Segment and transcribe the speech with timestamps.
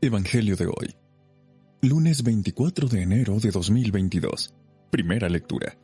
[0.00, 0.94] Evangelio de hoy.
[1.82, 4.54] Lunes 24 de enero de 2022.
[4.90, 5.76] Primera lectura.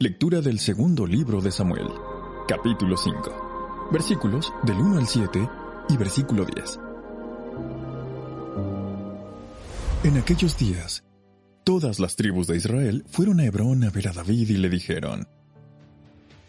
[0.00, 1.86] Lectura del segundo libro de Samuel.
[2.48, 3.88] Capítulo 5.
[3.92, 5.48] Versículos del 1 al 7
[5.90, 6.80] y versículo 10.
[10.04, 11.04] En aquellos días,
[11.62, 15.28] todas las tribus de Israel fueron a Hebrón a ver a David y le dijeron,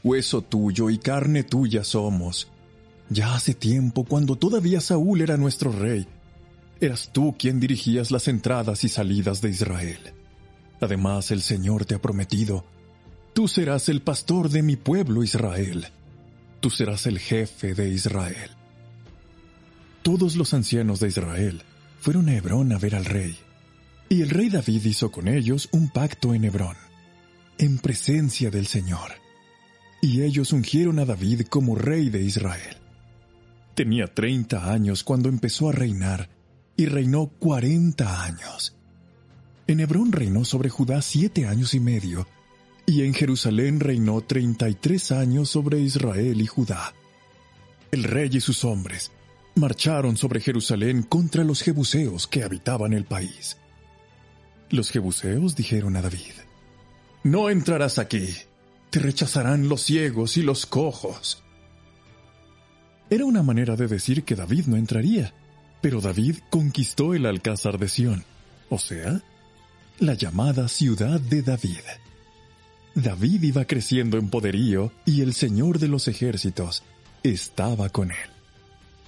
[0.04, 2.50] Hueso tuyo y carne tuya somos.
[3.10, 6.08] Ya hace tiempo, cuando todavía Saúl era nuestro rey,
[6.82, 10.00] Eras tú quien dirigías las entradas y salidas de Israel.
[10.80, 12.64] Además, el Señor te ha prometido,
[13.34, 15.88] tú serás el pastor de mi pueblo Israel.
[16.62, 18.52] Tú serás el jefe de Israel.
[20.04, 21.64] Todos los ancianos de Israel
[22.00, 23.38] fueron a Hebrón a ver al rey.
[24.08, 26.78] Y el rey David hizo con ellos un pacto en Hebrón,
[27.58, 29.12] en presencia del Señor.
[30.02, 32.78] Y ellos ungieron a David como rey de Israel.
[33.76, 36.30] Tenía treinta años cuando empezó a reinar
[36.76, 38.76] y reinó cuarenta años.
[39.68, 42.28] En Hebrón reinó sobre Judá siete años y medio,
[42.86, 46.94] y en Jerusalén reinó treinta y tres años sobre Israel y Judá.
[47.92, 49.12] El rey y sus hombres
[49.56, 53.58] marcharon sobre Jerusalén contra los jebuseos que habitaban el país.
[54.70, 56.34] Los jebuseos dijeron a David,
[57.24, 58.30] No entrarás aquí,
[58.90, 61.44] te rechazarán los ciegos y los cojos.
[63.10, 65.34] Era una manera de decir que David no entraría,
[65.82, 68.24] pero David conquistó el Alcázar de Sión,
[68.70, 69.22] o sea,
[70.00, 71.80] la llamada ciudad de David.
[72.96, 76.84] David iba creciendo en poderío y el Señor de los ejércitos
[77.24, 78.30] estaba con él.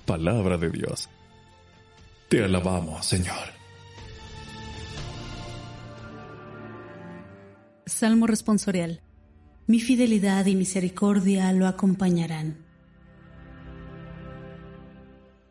[0.05, 1.09] Palabra de Dios.
[2.29, 3.35] Te alabamos, Señor.
[7.85, 9.01] Salmo responsorial.
[9.71, 12.57] Mi fidelidad y misericordia lo acompañarán.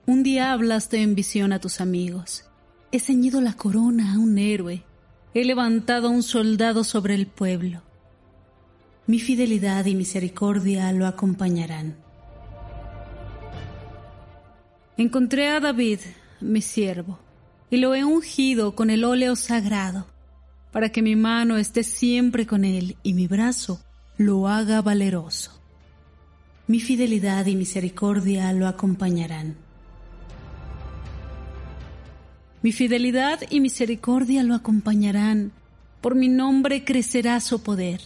[0.04, 2.44] Un día hablaste en visión a tus amigos.
[2.92, 4.84] He ceñido la corona a un héroe.
[5.32, 7.80] He levantado a un soldado sobre el pueblo.
[9.06, 11.96] Mi fidelidad y misericordia lo acompañarán.
[14.98, 16.00] Encontré a David,
[16.42, 17.18] mi siervo,
[17.70, 20.08] y lo he ungido con el óleo sagrado,
[20.72, 23.80] para que mi mano esté siempre con él y mi brazo
[24.20, 25.50] lo haga valeroso.
[26.66, 29.56] Mi fidelidad y misericordia lo acompañarán.
[32.60, 35.52] Mi fidelidad y misericordia lo acompañarán.
[36.02, 38.02] Por mi nombre crecerá su poder.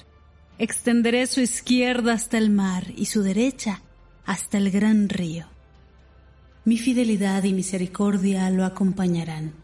[0.57, 3.83] Extenderé su izquierda hasta el mar y su derecha
[4.25, 5.47] hasta el gran río.
[6.65, 9.64] Mi fidelidad y misericordia lo acompañarán.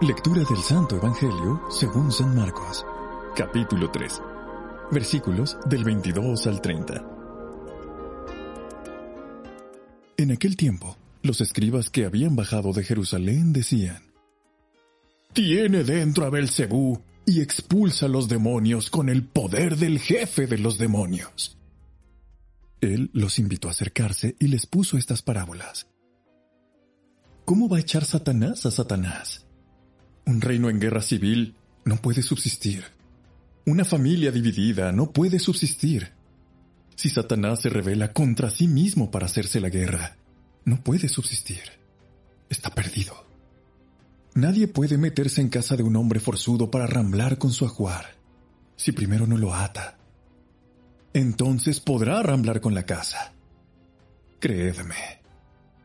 [0.00, 2.86] Lectura del Santo Evangelio según San Marcos,
[3.34, 4.22] capítulo 3,
[4.92, 7.04] versículos del 22 al 30.
[10.18, 14.04] En aquel tiempo, los escribas que habían bajado de Jerusalén decían,
[15.32, 20.58] Tiene dentro a Belcebú y expulsa a los demonios con el poder del jefe de
[20.58, 21.58] los demonios.
[22.80, 25.88] Él los invitó a acercarse y les puso estas parábolas.
[27.44, 29.47] ¿Cómo va a echar Satanás a Satanás?
[30.28, 31.54] Un reino en guerra civil
[31.86, 32.84] no puede subsistir.
[33.64, 36.12] Una familia dividida no puede subsistir.
[36.96, 40.18] Si Satanás se revela contra sí mismo para hacerse la guerra,
[40.66, 41.62] no puede subsistir.
[42.50, 43.24] Está perdido.
[44.34, 48.04] Nadie puede meterse en casa de un hombre forzudo para ramblar con su ajuar,
[48.76, 49.96] si primero no lo ata.
[51.14, 53.32] Entonces podrá ramblar con la casa.
[54.40, 55.22] Creedme,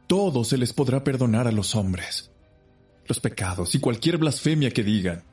[0.06, 2.34] todo se les podrá perdonar a los hombres,
[3.08, 5.24] los pecados y cualquier blasfemia que digan.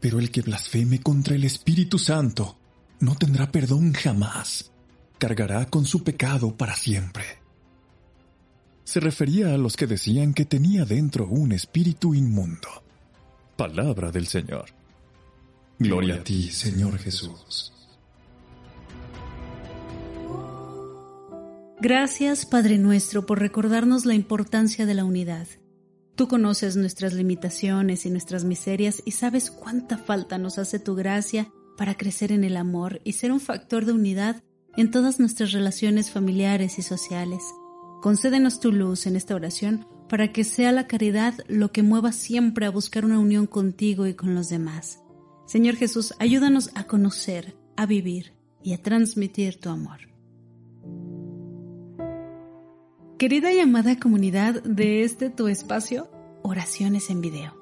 [0.00, 2.58] Pero el que blasfeme contra el Espíritu Santo
[3.00, 4.70] no tendrá perdón jamás
[5.18, 7.24] cargará con su pecado para siempre.
[8.84, 12.68] Se refería a los que decían que tenía dentro un espíritu inmundo.
[13.56, 14.66] Palabra del Señor.
[15.78, 17.72] Gloria a ti, Señor Jesús.
[21.80, 25.46] Gracias, Padre nuestro, por recordarnos la importancia de la unidad.
[26.18, 31.52] Tú conoces nuestras limitaciones y nuestras miserias y sabes cuánta falta nos hace tu gracia
[31.76, 34.42] para crecer en el amor y ser un factor de unidad
[34.76, 37.44] en todas nuestras relaciones familiares y sociales.
[38.02, 42.66] Concédenos tu luz en esta oración para que sea la caridad lo que mueva siempre
[42.66, 44.98] a buscar una unión contigo y con los demás.
[45.46, 50.07] Señor Jesús, ayúdanos a conocer, a vivir y a transmitir tu amor.
[53.18, 56.08] Querida y amada comunidad de este tu espacio,
[56.44, 57.58] oraciones en video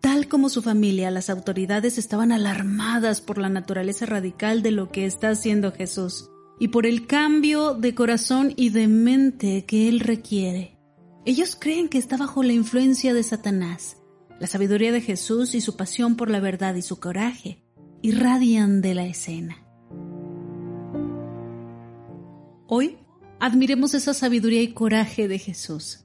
[0.00, 5.04] Tal como su familia, las autoridades estaban alarmadas por la naturaleza radical de lo que
[5.04, 10.78] está haciendo Jesús y por el cambio de corazón y de mente que él requiere.
[11.26, 13.98] Ellos creen que está bajo la influencia de Satanás.
[14.40, 17.62] La sabiduría de Jesús y su pasión por la verdad y su coraje
[18.00, 19.58] irradian de la escena.
[22.66, 22.96] Hoy
[23.44, 25.98] admiremos esa sabiduría y coraje de Jesús.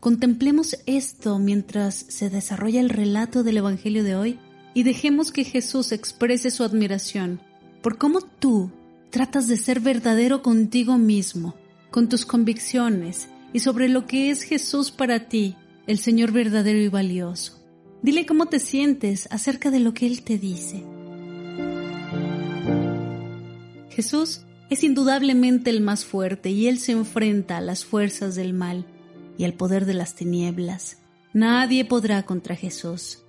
[0.00, 4.38] Contemplemos esto mientras se desarrolla el relato del Evangelio de hoy
[4.72, 7.38] y dejemos que Jesús exprese su admiración
[7.82, 8.70] por cómo tú
[9.10, 11.54] tratas de ser verdadero contigo mismo,
[11.90, 15.54] con tus convicciones y sobre lo que es Jesús para ti,
[15.86, 17.62] el Señor verdadero y valioso.
[18.00, 20.82] Dile cómo te sientes acerca de lo que Él te dice.
[23.90, 28.86] Jesús es indudablemente el más fuerte y Él se enfrenta a las fuerzas del mal
[29.38, 30.98] y al poder de las tinieblas.
[31.32, 33.22] Nadie podrá contra Jesús.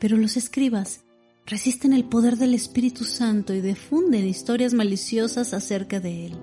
[0.00, 1.02] Pero los escribas
[1.46, 6.38] resisten el poder del Espíritu Santo y difunden historias maliciosas acerca de Él.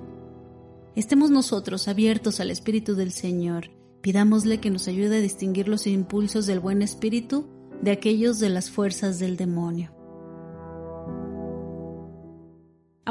[0.96, 6.46] Estemos nosotros abiertos al Espíritu del Señor, pidámosle que nos ayude a distinguir los impulsos
[6.46, 7.48] del buen espíritu
[7.82, 10.01] de aquellos de las fuerzas del demonio.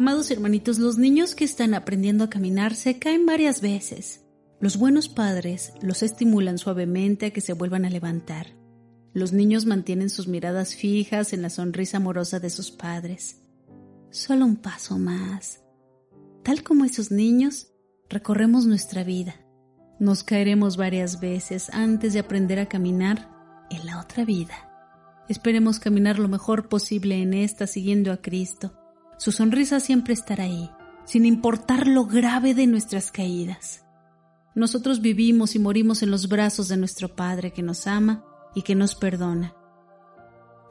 [0.00, 4.25] Amados hermanitos, los niños que están aprendiendo a caminar se caen varias veces.
[4.58, 8.47] Los buenos padres los estimulan suavemente a que se vuelvan a levantar.
[9.12, 13.43] Los niños mantienen sus miradas fijas en la sonrisa amorosa de sus padres.
[14.08, 15.61] Solo un paso más.
[16.44, 17.75] Tal como esos niños,
[18.08, 19.35] recorremos nuestra vida.
[19.99, 23.29] Nos caeremos varias veces antes de aprender a caminar
[23.70, 24.55] en la otra vida.
[25.29, 28.80] Esperemos caminar lo mejor posible en esta siguiendo a Cristo
[29.21, 30.71] su sonrisa siempre estará ahí,
[31.05, 33.85] sin importar lo grave de nuestras caídas.
[34.55, 38.25] Nosotros vivimos y morimos en los brazos de nuestro Padre que nos ama
[38.55, 39.55] y que nos perdona.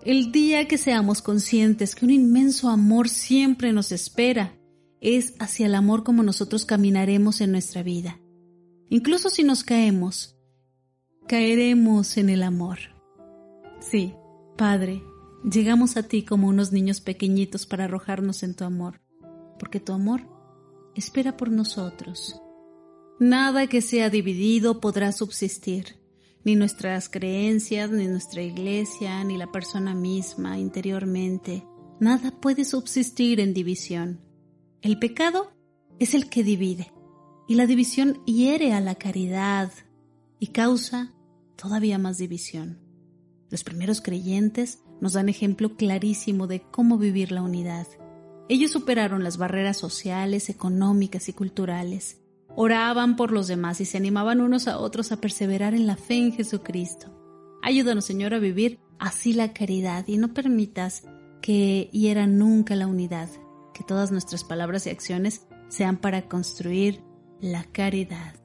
[0.04, 4.58] El día que seamos conscientes que un inmenso amor siempre nos espera,
[5.00, 8.20] es hacia el amor como nosotros caminaremos en nuestra vida.
[8.90, 10.40] Incluso si nos caemos,
[11.28, 12.80] caeremos en el amor.
[13.80, 14.16] Sí,
[14.58, 15.04] Padre,
[15.44, 19.02] Llegamos a ti como unos niños pequeñitos para arrojarnos en tu amor,
[19.58, 20.28] porque tu amor
[20.96, 22.42] espera por nosotros.
[23.20, 25.98] Nada que sea dividido podrá subsistir,
[26.44, 31.66] ni nuestras creencias, ni nuestra iglesia, ni la persona misma interiormente.
[32.02, 34.22] Nada puede subsistir en división.
[34.82, 35.54] El pecado
[36.00, 36.92] es el que divide,
[37.48, 39.72] y la división hiere a la caridad
[40.38, 41.14] y causa
[41.56, 42.89] todavía más división.
[43.50, 47.88] Los primeros creyentes nos dan ejemplo clarísimo de cómo vivir la unidad.
[48.48, 52.22] Ellos superaron las barreras sociales, económicas y culturales.
[52.56, 56.16] Oraban por los demás y se animaban unos a otros a perseverar en la fe
[56.16, 57.16] en Jesucristo.
[57.62, 61.04] Ayúdanos, Señor, a vivir así la caridad y no permitas
[61.42, 63.30] que hiera nunca la unidad,
[63.74, 67.02] que todas nuestras palabras y acciones sean para construir
[67.40, 68.36] la caridad.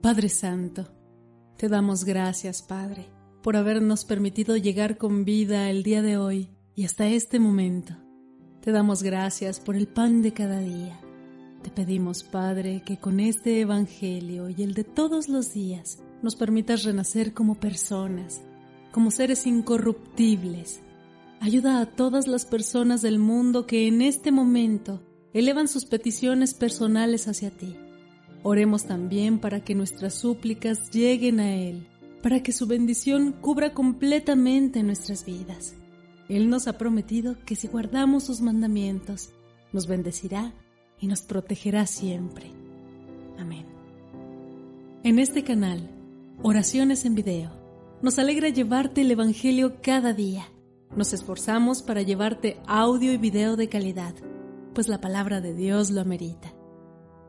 [0.00, 0.95] Padre Santo,
[1.56, 3.16] te damos gracias, Padre
[3.46, 7.94] por habernos permitido llegar con vida el día de hoy y hasta este momento.
[8.60, 10.98] Te damos gracias por el pan de cada día.
[11.62, 16.82] Te pedimos, Padre, que con este Evangelio y el de todos los días nos permitas
[16.82, 18.42] renacer como personas,
[18.90, 20.80] como seres incorruptibles.
[21.38, 25.04] Ayuda a todas las personas del mundo que en este momento
[25.34, 27.76] elevan sus peticiones personales hacia ti.
[28.48, 31.88] Oremos también para que nuestras súplicas lleguen a Él
[32.26, 35.76] para que su bendición cubra completamente nuestras vidas.
[36.28, 39.30] Él nos ha prometido que si guardamos sus mandamientos,
[39.72, 40.52] nos bendecirá
[40.98, 42.50] y nos protegerá siempre.
[43.38, 43.64] Amén.
[45.04, 45.88] En este canal,
[46.42, 47.52] Oraciones en Video,
[48.02, 50.48] nos alegra llevarte el Evangelio cada día.
[50.96, 54.16] Nos esforzamos para llevarte audio y video de calidad,
[54.74, 56.55] pues la palabra de Dios lo amerita.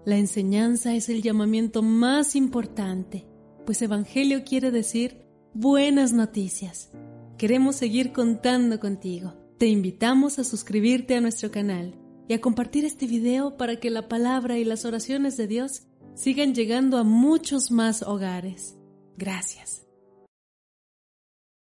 [0.07, 3.27] La enseñanza es el llamamiento más importante
[3.67, 6.89] pues Evangelio quiere decir buenas noticias.
[7.37, 9.33] Queremos seguir contando contigo.
[9.57, 11.93] Te invitamos a suscribirte a nuestro canal
[12.29, 15.83] y a compartir este video para que la palabra y las oraciones de Dios
[16.15, 18.77] sigan llegando a muchos más hogares.
[19.17, 19.86] Gracias.